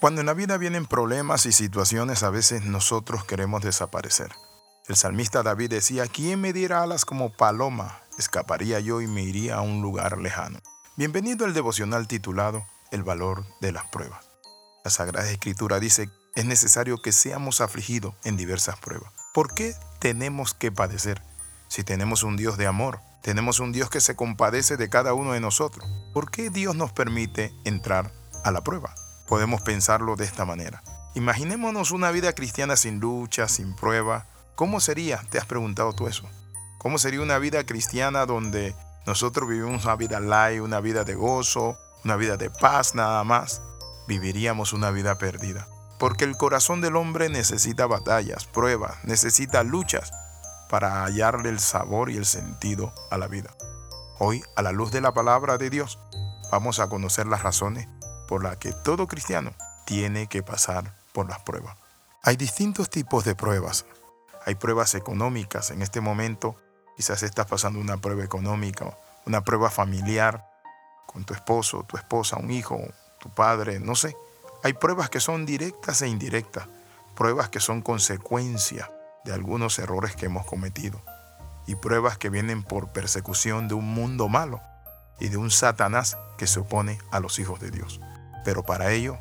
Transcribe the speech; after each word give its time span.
Cuando 0.00 0.20
en 0.20 0.26
la 0.28 0.34
vida 0.34 0.58
vienen 0.58 0.86
problemas 0.86 1.44
y 1.46 1.50
situaciones, 1.50 2.22
a 2.22 2.30
veces 2.30 2.62
nosotros 2.62 3.24
queremos 3.24 3.62
desaparecer. 3.62 4.30
El 4.86 4.94
salmista 4.94 5.42
David 5.42 5.70
decía, 5.70 6.06
¿quién 6.06 6.40
me 6.40 6.52
diera 6.52 6.84
alas 6.84 7.04
como 7.04 7.32
paloma? 7.32 7.98
Escaparía 8.16 8.78
yo 8.78 9.00
y 9.00 9.08
me 9.08 9.24
iría 9.24 9.56
a 9.56 9.60
un 9.60 9.82
lugar 9.82 10.18
lejano. 10.18 10.60
Bienvenido 10.96 11.46
al 11.46 11.52
devocional 11.52 12.06
titulado 12.06 12.64
El 12.92 13.02
valor 13.02 13.44
de 13.60 13.72
las 13.72 13.86
pruebas. 13.86 14.24
La 14.84 14.92
Sagrada 14.92 15.28
Escritura 15.32 15.80
dice, 15.80 16.08
es 16.36 16.44
necesario 16.44 17.02
que 17.02 17.10
seamos 17.10 17.60
afligidos 17.60 18.14
en 18.22 18.36
diversas 18.36 18.78
pruebas. 18.78 19.12
¿Por 19.34 19.52
qué 19.52 19.74
tenemos 19.98 20.54
que 20.54 20.70
padecer 20.70 21.24
si 21.66 21.82
tenemos 21.82 22.22
un 22.22 22.36
Dios 22.36 22.56
de 22.56 22.68
amor? 22.68 23.00
Tenemos 23.20 23.58
un 23.58 23.72
Dios 23.72 23.90
que 23.90 24.00
se 24.00 24.14
compadece 24.14 24.76
de 24.76 24.88
cada 24.88 25.12
uno 25.14 25.32
de 25.32 25.40
nosotros. 25.40 25.84
¿Por 26.14 26.30
qué 26.30 26.50
Dios 26.50 26.76
nos 26.76 26.92
permite 26.92 27.52
entrar 27.64 28.12
a 28.44 28.52
la 28.52 28.62
prueba? 28.62 28.94
Podemos 29.28 29.60
pensarlo 29.60 30.16
de 30.16 30.24
esta 30.24 30.46
manera. 30.46 30.82
Imaginémonos 31.14 31.90
una 31.90 32.10
vida 32.10 32.32
cristiana 32.32 32.76
sin 32.76 32.98
lucha, 32.98 33.46
sin 33.46 33.76
prueba. 33.76 34.26
¿Cómo 34.54 34.80
sería? 34.80 35.22
¿Te 35.30 35.38
has 35.38 35.44
preguntado 35.44 35.92
tú 35.92 36.08
eso? 36.08 36.26
¿Cómo 36.78 36.96
sería 36.96 37.20
una 37.20 37.38
vida 37.38 37.66
cristiana 37.66 38.24
donde 38.24 38.74
nosotros 39.06 39.48
vivimos 39.48 39.84
una 39.84 39.96
vida 39.96 40.18
light, 40.18 40.62
una 40.62 40.80
vida 40.80 41.04
de 41.04 41.14
gozo, 41.14 41.76
una 42.04 42.16
vida 42.16 42.38
de 42.38 42.48
paz 42.48 42.94
nada 42.94 43.22
más? 43.22 43.60
Viviríamos 44.06 44.72
una 44.72 44.90
vida 44.90 45.18
perdida. 45.18 45.68
Porque 45.98 46.24
el 46.24 46.36
corazón 46.36 46.80
del 46.80 46.96
hombre 46.96 47.28
necesita 47.28 47.86
batallas, 47.86 48.46
pruebas, 48.46 48.96
necesita 49.04 49.62
luchas 49.62 50.10
para 50.70 51.04
hallarle 51.04 51.50
el 51.50 51.60
sabor 51.60 52.10
y 52.10 52.16
el 52.16 52.24
sentido 52.24 52.94
a 53.10 53.18
la 53.18 53.26
vida. 53.26 53.50
Hoy, 54.18 54.42
a 54.56 54.62
la 54.62 54.72
luz 54.72 54.90
de 54.90 55.02
la 55.02 55.12
palabra 55.12 55.58
de 55.58 55.68
Dios, 55.68 55.98
vamos 56.50 56.78
a 56.78 56.88
conocer 56.88 57.26
las 57.26 57.42
razones 57.42 57.88
por 58.28 58.44
la 58.44 58.56
que 58.56 58.72
todo 58.72 59.08
cristiano 59.08 59.52
tiene 59.86 60.28
que 60.28 60.42
pasar 60.42 60.94
por 61.12 61.28
las 61.28 61.40
pruebas. 61.40 61.76
Hay 62.22 62.36
distintos 62.36 62.90
tipos 62.90 63.24
de 63.24 63.34
pruebas. 63.34 63.86
Hay 64.44 64.54
pruebas 64.54 64.94
económicas. 64.94 65.70
En 65.70 65.82
este 65.82 66.00
momento 66.00 66.56
quizás 66.96 67.22
estás 67.22 67.46
pasando 67.46 67.80
una 67.80 67.96
prueba 67.96 68.22
económica, 68.22 68.96
una 69.24 69.42
prueba 69.42 69.70
familiar 69.70 70.46
con 71.06 71.24
tu 71.24 71.32
esposo, 71.32 71.84
tu 71.84 71.96
esposa, 71.96 72.36
un 72.36 72.50
hijo, 72.50 72.78
tu 73.18 73.30
padre, 73.30 73.80
no 73.80 73.94
sé. 73.94 74.16
Hay 74.62 74.74
pruebas 74.74 75.08
que 75.08 75.20
son 75.20 75.46
directas 75.46 76.02
e 76.02 76.08
indirectas, 76.08 76.68
pruebas 77.16 77.48
que 77.48 77.60
son 77.60 77.80
consecuencia 77.80 78.92
de 79.24 79.32
algunos 79.32 79.78
errores 79.78 80.14
que 80.14 80.26
hemos 80.26 80.44
cometido 80.44 81.00
y 81.66 81.76
pruebas 81.76 82.18
que 82.18 82.30
vienen 82.30 82.62
por 82.62 82.92
persecución 82.92 83.68
de 83.68 83.74
un 83.74 83.86
mundo 83.86 84.28
malo 84.28 84.60
y 85.18 85.28
de 85.28 85.36
un 85.36 85.50
Satanás 85.50 86.16
que 86.36 86.46
se 86.46 86.60
opone 86.60 86.98
a 87.10 87.20
los 87.20 87.38
hijos 87.38 87.60
de 87.60 87.70
Dios. 87.70 88.00
Pero 88.44 88.62
para 88.62 88.90
ello 88.92 89.18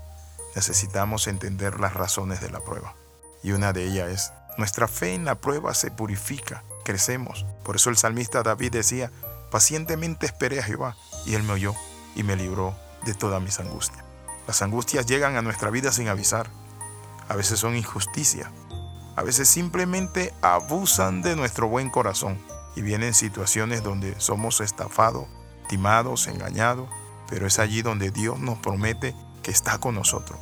necesitamos 0.56 1.28
entender 1.28 1.80
las 1.80 1.94
razones 1.94 2.42
de 2.42 2.50
la 2.50 2.60
prueba. 2.62 2.96
Y 3.44 3.52
una 3.52 3.74
de 3.74 3.86
ellas 3.86 4.10
es, 4.10 4.34
nuestra 4.58 4.88
fe 4.88 5.14
en 5.14 5.26
la 5.26 5.36
prueba 5.36 5.74
se 5.74 5.92
purifica, 5.92 6.64
crecemos. 6.84 7.46
Por 7.64 7.76
eso 7.76 7.90
el 7.90 7.98
salmista 7.98 8.42
David 8.42 8.72
decía, 8.72 9.12
pacientemente 9.52 10.26
esperé 10.26 10.60
a 10.60 10.64
Jehová 10.64 10.96
y 11.26 11.36
él 11.36 11.44
me 11.44 11.54
oyó 11.54 11.76
y 12.16 12.24
me 12.24 12.36
libró 12.36 12.76
de 13.06 13.14
todas 13.14 13.42
mis 13.42 13.60
angustias. 13.60 14.04
Las 14.48 14.62
angustias 14.62 15.06
llegan 15.06 15.36
a 15.36 15.42
nuestra 15.42 15.70
vida 15.70 15.92
sin 15.92 16.08
avisar. 16.08 16.50
A 17.28 17.36
veces 17.36 17.60
son 17.60 17.76
injusticia. 17.76 18.52
A 19.16 19.24
veces 19.24 19.48
simplemente 19.50 20.34
abusan 20.42 21.22
de 21.22 21.36
nuestro 21.36 21.68
buen 21.68 21.90
corazón 21.90 22.40
y 22.76 22.82
vienen 22.82 23.14
situaciones 23.14 23.84
donde 23.84 24.20
somos 24.20 24.62
estafados, 24.62 25.28
timados, 25.68 26.28
engañados 26.28 26.90
pero 27.30 27.48
es 27.48 27.60
allí 27.60 27.82
donde 27.82 28.12
Dios 28.12 28.40
nos 28.40 28.58
promete 28.60 29.16
que 29.44 29.52
está 29.52 29.80
con 29.80 29.96
nosotros 29.96 30.40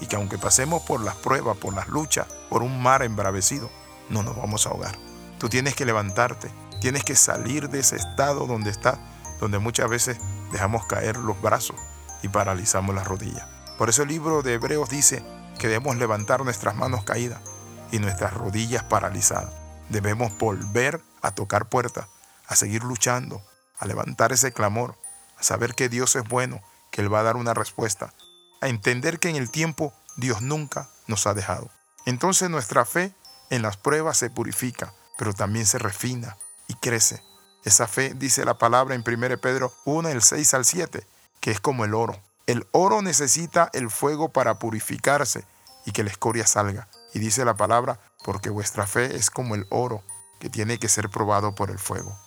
y 0.00 0.06
que 0.06 0.16
aunque 0.16 0.38
pasemos 0.38 0.82
por 0.82 1.00
las 1.00 1.14
pruebas, 1.16 1.56
por 1.56 1.74
las 1.74 1.88
luchas, 1.88 2.26
por 2.48 2.62
un 2.62 2.82
mar 2.82 3.02
embravecido, 3.02 3.70
no 4.10 4.22
nos 4.22 4.36
vamos 4.36 4.66
a 4.66 4.70
ahogar. 4.70 4.96
Tú 5.38 5.48
tienes 5.48 5.74
que 5.74 5.84
levantarte, 5.84 6.50
tienes 6.80 7.04
que 7.04 7.16
salir 7.16 7.68
de 7.68 7.80
ese 7.80 7.96
estado 7.96 8.46
donde 8.46 8.70
estás, 8.70 8.98
donde 9.40 9.58
muchas 9.58 9.88
veces 9.88 10.18
dejamos 10.52 10.86
caer 10.86 11.16
los 11.16 11.40
brazos 11.40 11.76
y 12.22 12.28
paralizamos 12.28 12.94
las 12.94 13.06
rodillas. 13.06 13.46
Por 13.78 13.88
eso 13.88 14.02
el 14.02 14.08
libro 14.08 14.42
de 14.42 14.54
Hebreos 14.54 14.88
dice 14.88 15.24
que 15.58 15.68
debemos 15.68 15.96
levantar 15.96 16.44
nuestras 16.44 16.74
manos 16.74 17.04
caídas 17.04 17.40
y 17.92 17.98
nuestras 17.98 18.34
rodillas 18.34 18.82
paralizadas. 18.84 19.54
Debemos 19.88 20.36
volver 20.38 21.00
a 21.22 21.32
tocar 21.32 21.68
puertas, 21.68 22.06
a 22.46 22.56
seguir 22.56 22.84
luchando, 22.84 23.42
a 23.78 23.86
levantar 23.86 24.32
ese 24.32 24.52
clamor, 24.52 24.96
saber 25.44 25.74
que 25.74 25.88
Dios 25.88 26.16
es 26.16 26.24
bueno, 26.24 26.62
que 26.90 27.00
Él 27.02 27.12
va 27.12 27.20
a 27.20 27.24
dar 27.24 27.36
una 27.36 27.54
respuesta, 27.54 28.14
a 28.60 28.68
entender 28.68 29.18
que 29.18 29.28
en 29.28 29.36
el 29.36 29.50
tiempo 29.50 29.92
Dios 30.16 30.42
nunca 30.42 30.88
nos 31.06 31.26
ha 31.26 31.34
dejado. 31.34 31.70
Entonces 32.06 32.50
nuestra 32.50 32.84
fe 32.84 33.14
en 33.50 33.62
las 33.62 33.76
pruebas 33.76 34.16
se 34.16 34.30
purifica, 34.30 34.94
pero 35.18 35.32
también 35.32 35.66
se 35.66 35.78
refina 35.78 36.36
y 36.68 36.74
crece. 36.74 37.22
Esa 37.64 37.86
fe, 37.86 38.14
dice 38.14 38.44
la 38.44 38.58
palabra 38.58 38.94
en 38.94 39.04
1 39.06 39.38
Pedro 39.38 39.72
1, 39.84 40.08
el 40.08 40.22
6 40.22 40.54
al 40.54 40.64
7, 40.64 41.06
que 41.40 41.50
es 41.50 41.60
como 41.60 41.84
el 41.84 41.94
oro. 41.94 42.20
El 42.46 42.66
oro 42.72 43.00
necesita 43.00 43.70
el 43.72 43.90
fuego 43.90 44.30
para 44.30 44.58
purificarse 44.58 45.46
y 45.86 45.92
que 45.92 46.04
la 46.04 46.10
escoria 46.10 46.46
salga. 46.46 46.88
Y 47.14 47.20
dice 47.20 47.44
la 47.44 47.56
palabra, 47.56 48.00
porque 48.24 48.50
vuestra 48.50 48.86
fe 48.86 49.16
es 49.16 49.30
como 49.30 49.54
el 49.54 49.66
oro, 49.70 50.02
que 50.40 50.50
tiene 50.50 50.78
que 50.78 50.88
ser 50.88 51.08
probado 51.08 51.54
por 51.54 51.70
el 51.70 51.78
fuego. 51.78 52.18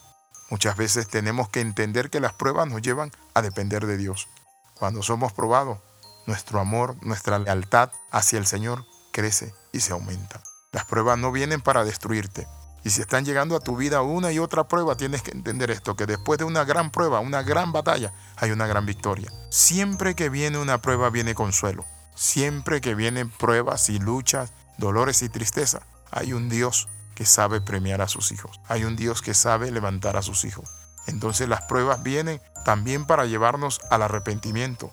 Muchas 0.50 0.78
veces 0.78 1.08
tenemos 1.08 1.50
que 1.50 1.59
entender 1.59 2.09
que 2.09 2.19
las 2.19 2.34
pruebas 2.34 2.68
nos 2.68 2.81
llevan 2.81 3.12
a 3.34 3.41
depender 3.41 3.85
de 3.85 3.97
Dios. 3.97 4.30
Cuando 4.75 5.03
somos 5.03 5.34
probados, 5.34 5.80
nuestro 6.25 6.59
amor, 6.59 6.96
nuestra 7.02 7.40
lealtad 7.40 7.91
hacia 8.12 8.40
el 8.40 8.46
Señor 8.46 8.85
crece 9.12 9.53
y 9.74 9.81
se 9.81 9.94
aumenta. 9.94 10.41
Las 10.72 10.85
pruebas 10.85 11.18
no 11.18 11.31
vienen 11.31 11.62
para 11.62 11.84
destruirte. 11.84 12.47
Y 12.84 12.91
si 12.91 13.02
están 13.02 13.25
llegando 13.25 13.56
a 13.56 13.59
tu 13.59 13.75
vida 13.75 14.02
una 14.02 14.31
y 14.31 14.40
otra 14.40 14.68
prueba, 14.68 14.96
tienes 14.96 15.22
que 15.22 15.31
entender 15.31 15.72
esto, 15.72 15.96
que 15.96 16.06
después 16.06 16.38
de 16.38 16.46
una 16.46 16.64
gran 16.64 16.91
prueba, 16.91 17.19
una 17.19 17.41
gran 17.41 17.74
batalla, 17.74 18.14
hay 18.38 18.52
una 18.52 18.68
gran 18.68 18.85
victoria. 18.85 19.31
Siempre 19.50 20.16
que 20.16 20.29
viene 20.29 20.58
una 20.58 20.81
prueba, 20.81 21.09
viene 21.09 21.35
consuelo. 21.35 21.85
Siempre 22.16 22.79
que 22.79 22.96
vienen 22.96 23.29
pruebas 23.29 23.90
y 23.90 24.00
luchas, 24.00 24.53
dolores 24.78 25.22
y 25.22 25.29
tristeza, 25.29 25.81
hay 26.12 26.34
un 26.34 26.47
Dios 26.47 26.88
que 27.17 27.25
sabe 27.25 27.61
premiar 27.61 28.03
a 28.03 28.07
sus 28.07 28.31
hijos. 28.31 28.61
Hay 28.67 28.83
un 28.83 28.95
Dios 28.95 29.23
que 29.23 29.33
sabe 29.33 29.72
levantar 29.72 30.17
a 30.17 30.22
sus 30.22 30.45
hijos. 30.45 30.69
Entonces 31.07 31.50
las 31.50 31.63
pruebas 31.63 32.03
vienen 32.03 32.39
también 32.63 33.07
para 33.07 33.25
llevarnos 33.25 33.81
al 33.89 34.03
arrepentimiento. 34.03 34.91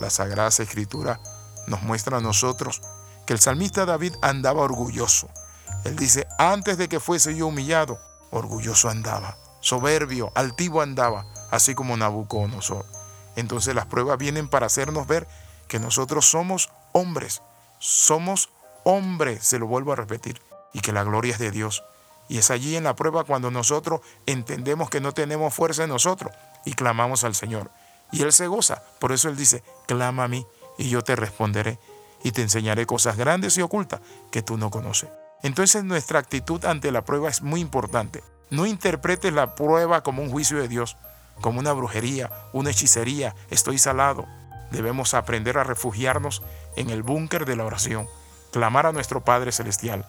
La 0.00 0.08
Sagrada 0.08 0.48
Escritura 0.48 1.20
nos 1.66 1.82
muestra 1.82 2.16
a 2.16 2.22
nosotros 2.22 2.80
que 3.26 3.34
el 3.34 3.40
salmista 3.40 3.84
David 3.84 4.14
andaba 4.22 4.62
orgulloso. 4.62 5.28
Él 5.84 5.96
dice, 5.96 6.26
antes 6.38 6.78
de 6.78 6.88
que 6.88 6.98
fuese 6.98 7.36
yo 7.36 7.48
humillado, 7.48 7.98
orgulloso 8.30 8.88
andaba, 8.88 9.36
soberbio, 9.60 10.32
altivo 10.34 10.80
andaba, 10.80 11.26
así 11.50 11.74
como 11.74 11.94
Nabucodonosor. 11.98 12.86
Entonces 13.36 13.74
las 13.74 13.84
pruebas 13.84 14.16
vienen 14.16 14.48
para 14.48 14.64
hacernos 14.64 15.06
ver 15.06 15.28
que 15.68 15.78
nosotros 15.78 16.24
somos 16.24 16.70
hombres, 16.92 17.42
somos 17.78 18.48
hombres, 18.84 19.44
se 19.44 19.58
lo 19.58 19.66
vuelvo 19.66 19.92
a 19.92 19.96
repetir, 19.96 20.40
y 20.76 20.80
que 20.80 20.92
la 20.92 21.04
gloria 21.04 21.32
es 21.32 21.38
de 21.38 21.50
Dios. 21.50 21.84
Y 22.28 22.36
es 22.36 22.50
allí 22.50 22.76
en 22.76 22.84
la 22.84 22.94
prueba 22.94 23.24
cuando 23.24 23.50
nosotros 23.50 24.02
entendemos 24.26 24.90
que 24.90 25.00
no 25.00 25.12
tenemos 25.12 25.54
fuerza 25.54 25.84
en 25.84 25.88
nosotros 25.88 26.34
y 26.66 26.74
clamamos 26.74 27.24
al 27.24 27.34
Señor. 27.34 27.70
Y 28.12 28.22
Él 28.22 28.32
se 28.34 28.46
goza. 28.46 28.82
Por 28.98 29.12
eso 29.12 29.30
Él 29.30 29.36
dice, 29.36 29.64
clama 29.86 30.24
a 30.24 30.28
mí 30.28 30.46
y 30.76 30.90
yo 30.90 31.00
te 31.00 31.16
responderé 31.16 31.78
y 32.22 32.32
te 32.32 32.42
enseñaré 32.42 32.84
cosas 32.84 33.16
grandes 33.16 33.56
y 33.56 33.62
ocultas 33.62 34.02
que 34.30 34.42
tú 34.42 34.58
no 34.58 34.70
conoces. 34.70 35.08
Entonces 35.42 35.82
nuestra 35.82 36.18
actitud 36.18 36.62
ante 36.66 36.92
la 36.92 37.06
prueba 37.06 37.30
es 37.30 37.40
muy 37.40 37.62
importante. 37.62 38.22
No 38.50 38.66
interpretes 38.66 39.32
la 39.32 39.54
prueba 39.54 40.02
como 40.02 40.22
un 40.22 40.30
juicio 40.30 40.58
de 40.58 40.68
Dios, 40.68 40.98
como 41.40 41.58
una 41.58 41.72
brujería, 41.72 42.30
una 42.52 42.70
hechicería, 42.70 43.34
estoy 43.48 43.78
salado. 43.78 44.26
Debemos 44.70 45.14
aprender 45.14 45.56
a 45.56 45.64
refugiarnos 45.64 46.42
en 46.76 46.90
el 46.90 47.02
búnker 47.02 47.46
de 47.46 47.56
la 47.56 47.64
oración, 47.64 48.06
clamar 48.52 48.84
a 48.84 48.92
nuestro 48.92 49.24
Padre 49.24 49.52
Celestial, 49.52 50.06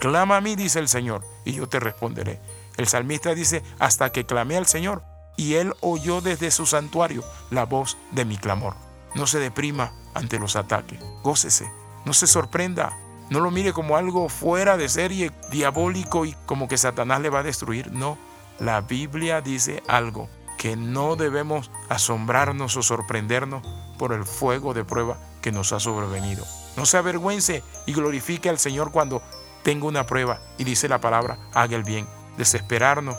Clama 0.00 0.38
a 0.38 0.40
mí, 0.40 0.56
dice 0.56 0.78
el 0.78 0.88
Señor, 0.88 1.22
y 1.44 1.52
yo 1.52 1.68
te 1.68 1.78
responderé. 1.78 2.40
El 2.78 2.88
salmista 2.88 3.34
dice, 3.34 3.62
hasta 3.78 4.10
que 4.10 4.24
clamé 4.24 4.56
al 4.56 4.66
Señor, 4.66 5.02
y 5.36 5.54
él 5.54 5.74
oyó 5.80 6.22
desde 6.22 6.50
su 6.50 6.64
santuario 6.64 7.22
la 7.50 7.66
voz 7.66 7.98
de 8.10 8.24
mi 8.24 8.38
clamor. 8.38 8.74
No 9.14 9.26
se 9.26 9.38
deprima 9.38 9.92
ante 10.14 10.38
los 10.38 10.56
ataques, 10.56 10.98
gócese, 11.22 11.70
no 12.06 12.14
se 12.14 12.26
sorprenda, 12.26 12.96
no 13.28 13.40
lo 13.40 13.50
mire 13.50 13.74
como 13.74 13.98
algo 13.98 14.30
fuera 14.30 14.78
de 14.78 14.88
serie, 14.88 15.32
diabólico 15.50 16.24
y 16.24 16.34
como 16.46 16.66
que 16.66 16.78
Satanás 16.78 17.20
le 17.20 17.28
va 17.28 17.40
a 17.40 17.44
destruir. 17.44 17.92
No, 17.92 18.16
la 18.58 18.80
Biblia 18.80 19.42
dice 19.42 19.82
algo, 19.86 20.30
que 20.56 20.76
no 20.76 21.16
debemos 21.16 21.70
asombrarnos 21.90 22.74
o 22.78 22.82
sorprendernos 22.82 23.62
por 23.98 24.14
el 24.14 24.24
fuego 24.24 24.72
de 24.72 24.84
prueba 24.84 25.18
que 25.42 25.52
nos 25.52 25.72
ha 25.74 25.80
sobrevenido. 25.80 26.46
No 26.76 26.86
se 26.86 26.96
avergüence 26.96 27.62
y 27.86 27.92
glorifique 27.92 28.48
al 28.48 28.58
Señor 28.58 28.92
cuando 28.92 29.22
tengo 29.62 29.88
una 29.88 30.06
prueba 30.06 30.40
y 30.58 30.64
dice 30.64 30.88
la 30.88 31.00
palabra, 31.00 31.38
haga 31.54 31.76
el 31.76 31.84
bien. 31.84 32.06
Desesperarnos 32.38 33.16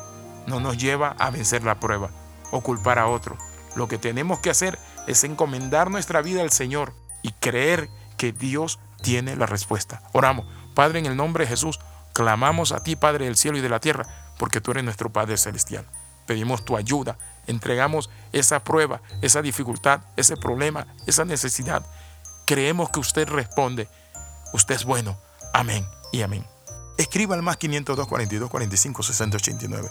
no 0.47 0.59
nos 0.59 0.77
lleva 0.77 1.15
a 1.19 1.29
vencer 1.29 1.63
la 1.63 1.79
prueba 1.79 2.09
o 2.51 2.61
culpar 2.61 2.99
a 2.99 3.07
otro. 3.07 3.37
Lo 3.75 3.87
que 3.87 3.97
tenemos 3.97 4.39
que 4.39 4.49
hacer 4.49 4.77
es 5.07 5.23
encomendar 5.23 5.91
nuestra 5.91 6.21
vida 6.21 6.41
al 6.41 6.51
Señor 6.51 6.93
y 7.21 7.31
creer 7.33 7.89
que 8.17 8.31
Dios 8.31 8.79
tiene 9.01 9.35
la 9.35 9.45
respuesta. 9.45 10.01
Oramos, 10.13 10.45
Padre, 10.73 10.99
en 10.99 11.05
el 11.05 11.15
nombre 11.15 11.45
de 11.45 11.49
Jesús, 11.49 11.79
clamamos 12.13 12.71
a 12.71 12.83
ti, 12.83 12.95
Padre 12.95 13.25
del 13.25 13.37
cielo 13.37 13.57
y 13.57 13.61
de 13.61 13.69
la 13.69 13.79
tierra, 13.79 14.33
porque 14.37 14.61
tú 14.61 14.71
eres 14.71 14.83
nuestro 14.83 15.11
Padre 15.11 15.37
celestial. 15.37 15.85
Pedimos 16.25 16.65
tu 16.65 16.75
ayuda, 16.75 17.17
entregamos 17.47 18.09
esa 18.31 18.63
prueba, 18.63 19.01
esa 19.21 19.41
dificultad, 19.41 20.01
ese 20.17 20.37
problema, 20.37 20.87
esa 21.05 21.25
necesidad. 21.25 21.85
Creemos 22.45 22.89
que 22.89 22.99
usted 22.99 23.27
responde. 23.27 23.87
Usted 24.53 24.75
es 24.75 24.85
bueno. 24.85 25.17
Amén 25.53 25.85
y 26.11 26.21
amén. 26.21 26.45
Escriba 26.97 27.35
al 27.35 27.41
más 27.41 27.57
502 27.57 28.07
42 28.07 28.49
45 28.49 29.03
60 29.03 29.37
89. 29.37 29.89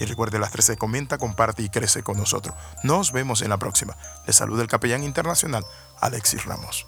Y 0.00 0.04
recuerde 0.04 0.38
las 0.38 0.52
13, 0.52 0.76
comenta, 0.76 1.18
comparte 1.18 1.62
y 1.62 1.70
crece 1.70 2.02
con 2.02 2.16
nosotros. 2.16 2.54
Nos 2.84 3.12
vemos 3.12 3.42
en 3.42 3.48
la 3.48 3.56
próxima. 3.56 3.96
Le 4.26 4.32
saluda 4.32 4.62
el 4.62 4.68
capellán 4.68 5.02
internacional 5.02 5.64
Alexis 6.00 6.44
Ramos. 6.44 6.86